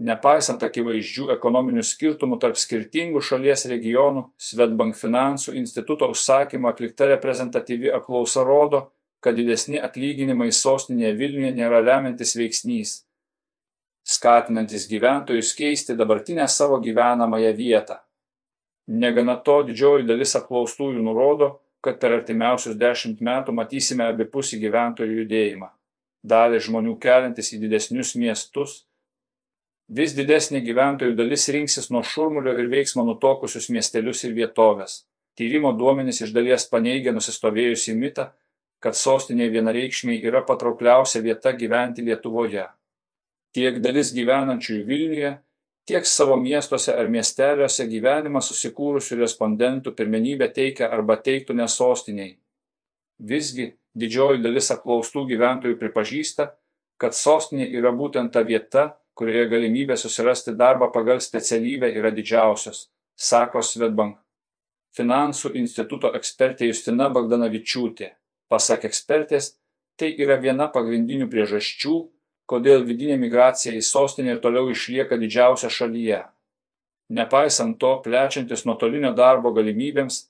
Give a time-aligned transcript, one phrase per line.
[0.00, 8.46] Nepaisant akivaizdžių ekonominių skirtumų tarp skirtingų šalies regionų, Svetbank finansų instituto užsakymu atlikta reprezentatyvi apklausa
[8.48, 8.86] rodo,
[9.20, 12.94] kad didesni atlyginimai sostinėje Vilniuje nėra lemiantis veiksnys,
[14.08, 18.00] skatinantis gyventojus keisti dabartinę savo gyvenamąją vietą.
[18.88, 25.68] Negana to, didžioji dalis apklaustųjų nurodo, kad per artimiausius dešimt metų matysime abipusį gyventojų judėjimą.
[26.24, 28.80] Dalį žmonių keliantis į didesnius miestus
[29.90, 35.04] vis didesnė gyventojų dalis rinksis nuo šurmulio ir veiksmo nutokusius miestelius ir vietoves.
[35.38, 38.30] Tyrimo duomenys iš dalies paneigia nusistovėjusi mitą,
[38.80, 42.66] kad sostinė vienareikšmiai yra patraukliausia vieta gyventi Lietuvoje.
[43.54, 45.32] Tiek dalis gyvenančiųjų Vilniuje,
[45.90, 52.36] tiek savo miestuose ar miesteliuose gyvenimą susikūrusių respondentų pirmenybę teikia arba teiktų ne sostiniai.
[53.18, 56.52] Visgi didžioji dalis apklaustų gyventojų pripažįsta,
[57.00, 58.86] kad sostinė yra būtent ta vieta,
[59.20, 64.16] kurioje galimybė susirasti darbą pagal specialybę yra didžiausios, sako Svetbank.
[64.96, 68.08] Finansų instituto ekspertė Justina Bagdanavičiūtė.
[68.50, 69.52] Pasak ekspertės,
[70.00, 71.98] tai yra viena pagrindinių priežasčių,
[72.50, 76.24] kodėl vidinė migracija į sostinę ir toliau išlieka didžiausia šalyje.
[77.14, 80.24] Nepaisant to, plečiantis nuotolinio darbo galimybėms,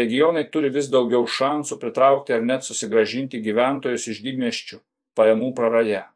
[0.00, 4.80] regionai turi vis daugiau šansų pritraukti ar net susigražinti gyventojus iš didmieščių
[5.18, 6.08] pajamų praraja.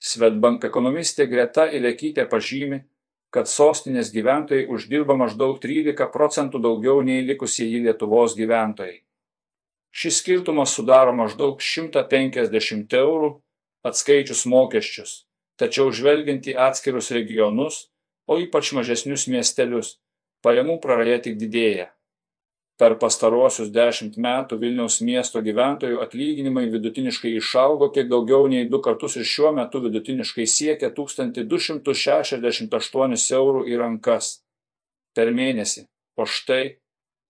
[0.00, 2.80] Svetbank ekonomistė Greta Ilekytė pažymi,
[3.30, 9.02] kad sostinės gyventojai uždirba maždaug 13 procentų daugiau nei likusieji Lietuvos gyventojai.
[9.92, 13.30] Šis skirtumas sudaro maždaug 150 eurų
[13.86, 15.12] atskaičius mokesčius,
[15.60, 17.86] tačiau žvelgiant į atskirus regionus,
[18.30, 19.98] o ypač mažesnius miestelius,
[20.40, 21.90] pajamų praraja tik didėja.
[22.80, 29.20] Per pastaruosius dešimt metų Vilniaus miesto gyventojų atlyginimai vidutiniškai išaugo kiek daugiau nei du kartus
[29.20, 34.40] ir šiuo metu vidutiniškai siekia 1268 eurų į rankas
[35.12, 35.84] per mėnesį.
[36.16, 36.80] O štai,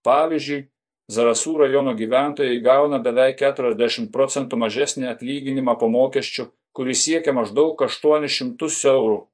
[0.07, 0.71] pavyzdžiui,
[1.11, 8.55] Zarasų rajono gyventojai gauna beveik 40 procentų mažesnį atlyginimą po mokesčių, kuris siekia maždaug 800
[8.93, 9.27] eurų.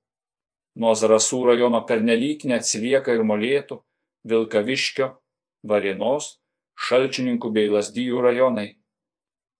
[0.80, 3.84] Nuo Zarasų rajono pernelyg neatsilieka ir molėtų,
[4.24, 5.20] Vilkaviškio,
[5.68, 6.36] Varėnos,
[6.76, 8.66] Šalčininkų bei Lazdijų rajonai,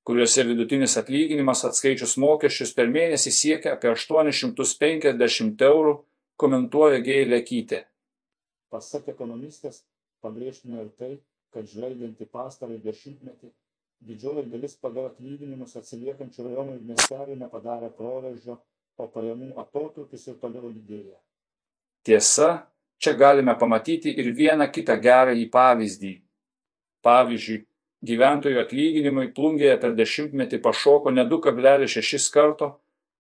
[0.06, 5.94] kuriuose vidutinis atlyginimas atskaičius mokesčius per mėnesį siekia apie 850 eurų,
[6.36, 7.86] komentuoja Gėlė Kytė.
[8.70, 9.80] Pasak ekonomistės,
[10.20, 11.12] pabrėžtina ir tai,
[11.54, 13.50] kad žvelgiant į pastarąjį dešimtmetį,
[14.06, 18.60] didžioji dalis pagal atlyginimus atsiliekančių rajonų ir miestelių nepadarė proveržio,
[18.96, 21.16] o pajamų atotrukis ir toliau didėja.
[22.06, 22.66] Tiesa,
[23.02, 26.12] Čia galime pamatyti ir vieną kitą gerąjį pavyzdį.
[27.04, 27.64] Pavyzdžiui,
[28.08, 32.70] gyventojų atlyginimai plungėje per dešimtmetį pašoko ne 2,6 karto,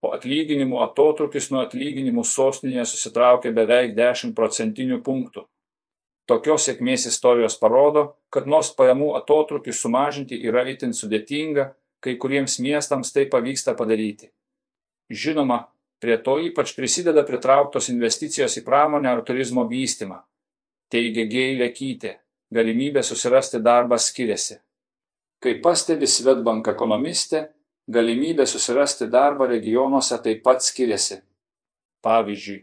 [0.04, 5.46] o atlyginimų atotrukis nuo atlyginimų sostinėje susitraukė beveik 10 procentinių punktų.
[6.26, 11.70] Tokios sėkmės istorijos parodo, kad nors pajamų atotrukį sumažinti yra itin sudėtinga,
[12.02, 14.32] kai kuriems miestams tai pavyksta padaryti.
[15.10, 15.68] Žinoma,
[16.02, 20.18] Prie to ypač prisideda pritrauktos investicijos į pramonę ar turizmo vystymą.
[20.92, 22.12] Teigia Geilė Kytė,
[22.52, 24.58] galimybė susirasti darbą skiriasi.
[25.42, 27.46] Kaip pastebi Svetbank ekonomistė,
[27.88, 31.22] galimybė susirasti darbą regionuose taip pat skiriasi.
[32.04, 32.60] Pavyzdžiui,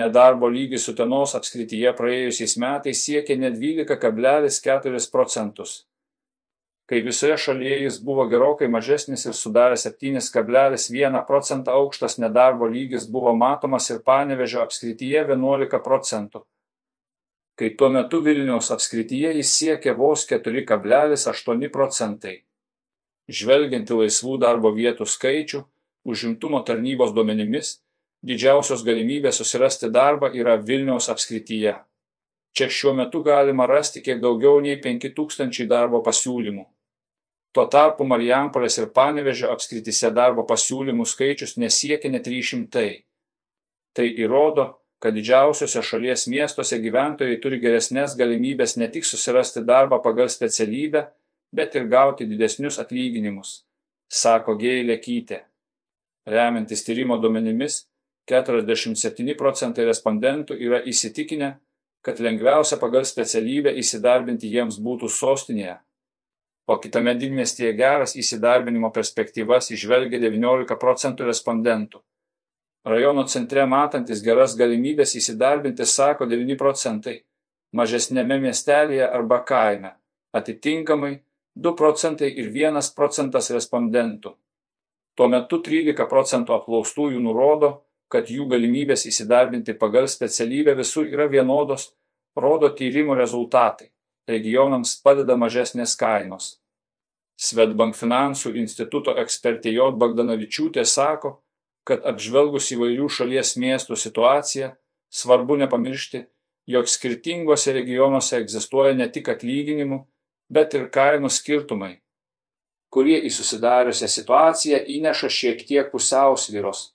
[0.00, 5.80] nedarbo lygis Utenos apskrityje praėjusiais metais siekė net 12,4 procentus
[6.90, 13.30] kai visoje šalyje jis buvo gerokai mažesnis ir sudarė 7,1 procentą aukštas nedarbo lygis buvo
[13.42, 16.40] matomas ir Panevežio apskrityje 11 procentų.
[17.54, 22.34] Kai tuo metu Vilniaus apskrityje jis siekė vos 4,8 procentai.
[23.30, 25.62] Žvelgiant į laisvų darbo vietų skaičių,
[26.10, 27.76] užimtumo tarnybos duomenimis,
[28.26, 31.76] didžiausios galimybės susirasti darbą yra Vilniaus apskrityje.
[32.50, 36.66] Čia šiuo metu galima rasti kiek daugiau nei 5000 darbo pasiūlymų.
[37.50, 42.84] Tuo tarpu Marijampolės ir Panevežio apskritise darbo pasiūlymų skaičius nesiekia net 300.
[43.96, 44.66] Tai įrodo,
[45.02, 51.08] kad didžiausiose šalies miestuose gyventojai turi geresnės galimybės ne tik susirasti darbą pagal specialybę,
[51.50, 53.64] bet ir gauti didesnius atlyginimus,
[54.06, 55.42] sako Gėlė Kytė.
[56.30, 57.82] Remiantis tyrimo duomenimis,
[58.30, 61.56] 47 procentai respondentų yra įsitikinę,
[62.06, 65.80] kad lengviausia pagal specialybę įsidarbinti jiems būtų sostinėje
[66.70, 71.98] o kitame didmiestyje geras įsidarbinimo perspektyvas įžvelgia 19 procentų respondentų.
[72.86, 77.16] Rajono centre matantis geras galimybės įsidarbinti sako 9 procentai,
[77.74, 79.92] mažesnėme miestelėje arba kaime,
[80.32, 81.12] atitinkamai
[81.58, 84.36] 2 procentai ir 1 procentas respondentų.
[85.18, 87.72] Tuo metu 13 procentų apklaustųjų nurodo,
[88.08, 91.90] kad jų galimybės įsidarbinti pagal specialybę visur yra vienodos,
[92.38, 93.90] rodo tyrimo rezultatai.
[94.30, 96.56] Regionams padeda mažesnės kainos.
[97.40, 99.92] Svetbank finansų instituto ekspertė J.
[100.00, 101.38] Bagdanavičiūtė sako,
[101.88, 104.74] kad apžvelgus įvairių šalies miestų situaciją,
[105.10, 106.26] svarbu nepamiršti,
[106.70, 110.04] jog skirtingose regionuose egzistuoja ne tik atlyginimų,
[110.52, 111.92] bet ir kainų skirtumai,
[112.92, 116.90] kurie į susidariusią situaciją įneša šiek tiek pusiausvyros.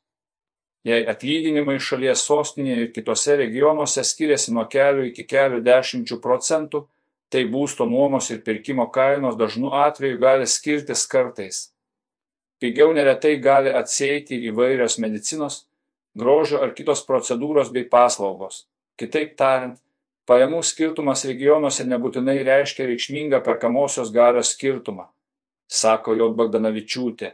[0.85, 6.83] Jei atlyginimai šalies sostinėje ir kitose regionuose skiriasi nuo kelių iki kelių dešimčių procentų,
[7.29, 11.69] tai būsto nuomos ir pirkimo kainos dažnu atveju gali skirtis kartais.
[12.61, 15.65] Pigiau neretai gali atsieiti įvairios medicinos,
[16.15, 18.63] grožio ar kitos procedūros bei paslaugos.
[18.95, 19.75] Kitaip tariant,
[20.29, 25.09] pajamų skirtumas regionuose nebūtinai reiškia reikšmingą perkamosios galios skirtumą,
[25.67, 26.31] sako J.
[26.39, 27.33] Bagdanavičiūtė.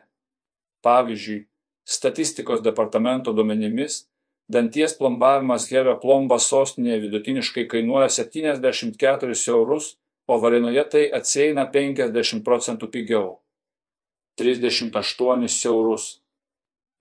[0.81, 1.43] Pavyzdžiui,
[1.85, 4.07] statistikos departamento duomenimis,
[4.51, 9.95] danties plombavimas Herio plombas sostinėje vidutiniškai kainuoja 74 eurus,
[10.27, 13.39] o Varėnoje tai atsieina 50 procentų pigiau-
[14.39, 16.21] 38 eurus.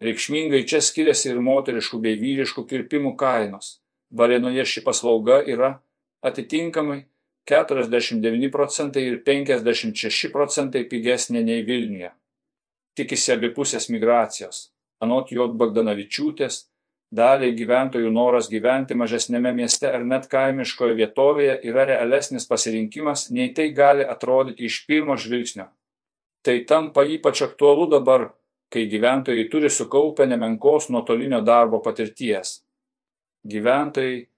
[0.01, 3.81] Reikšmingai čia skiriasi ir moteriškų bei vyriškų kirpimų kainos.
[4.15, 5.81] Varėnoje ši paslauga yra
[6.23, 7.05] atitinkamai
[7.51, 12.13] 49 procentai ir 56 procentai pigesnė nei Vilniuje.
[12.97, 14.71] Tikisi abipusės migracijos.
[15.01, 15.49] Anot J.
[15.57, 16.70] Bagdanavičiūtės,
[17.11, 23.71] daliai gyventojų noras gyventi mažesnėme mieste ar net kaimiškoje vietovėje yra realesnis pasirinkimas, nei tai
[23.75, 25.67] gali atrodyti iš pirmo žvilgsnio.
[26.47, 28.31] Tai tampa ypač aktualu dabar,
[28.71, 32.61] kai gyventojai turi sukaupę nemenkos nuotolinio darbo patirties.
[33.45, 34.29] Gyventojai,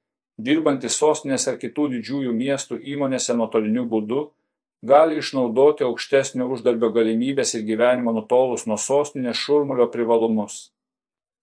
[0.41, 4.23] dirbantys sostinės ar kitų didžiųjų miestų įmonėse nuotoliniu būdu,
[4.83, 10.73] gali išnaudoti aukštesnio uždarbio galimybės ir gyvenimo nutolus nuo sostinės šurmulio privalumus.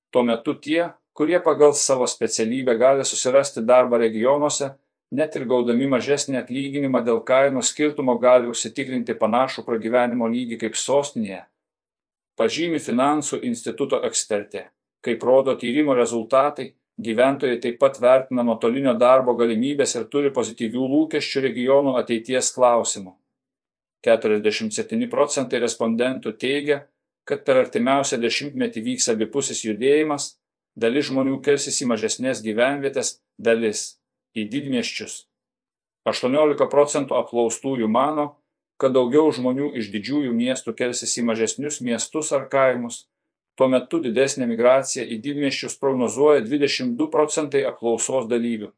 [0.09, 4.69] Tuo metu tie, kurie pagal savo specialybę gali susirasti darbą regionuose,
[5.11, 11.41] net ir gaudami mažesnį atlyginimą dėl kainų skirtumo gali užsitikrinti panašų pragyvenimo lygį kaip sostinėje,
[12.39, 14.69] pažymi finansų instituto ekspertė.
[15.03, 16.69] Kaip rodo tyrimo rezultatai,
[17.09, 23.17] gyventojai taip pat vertina nuotolinio darbo galimybės ir turi pozityvių lūkesčių regionų ateities klausimų.
[24.07, 26.85] 47 procentai respondentų teigia,
[27.27, 30.37] kad per artimiausią dešimtmetį vyks abipusis judėjimas,
[30.75, 33.99] dalis žmonių kelsis į mažesnės gyvenvietės, dalis
[34.35, 35.25] į didmieščius.
[36.09, 38.35] 18 procentų apklaustųjų mano,
[38.79, 43.07] kad daugiau žmonių iš didžiųjų miestų kelsis į mažesnius miestus ar kaimus.
[43.59, 48.71] Tuo metu didesnė migracija į didmieščius prognozuoja 22 procentai apklausos dalyvių.